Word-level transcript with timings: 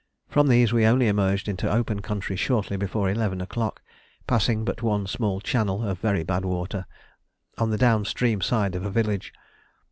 From 0.29 0.47
these 0.47 0.73
we 0.73 0.83
only 0.83 1.07
emerged 1.07 1.47
into 1.47 1.71
open 1.71 2.01
country 2.01 2.35
shortly 2.35 2.75
before 2.75 3.07
eleven 3.07 3.39
o'clock, 3.39 3.83
passing 4.25 4.65
but 4.65 4.81
one 4.81 5.05
small 5.05 5.39
channel 5.39 5.83
of 5.87 5.99
very 5.99 6.23
bad 6.23 6.43
water 6.43 6.87
on 7.59 7.69
the 7.69 7.77
down 7.77 8.05
stream 8.05 8.41
side 8.41 8.73
of 8.73 8.83
a 8.83 8.89
village. 8.89 9.31